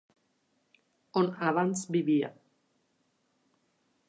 On 1.21 1.29
abans 1.49 1.85
vivia. 1.97 2.35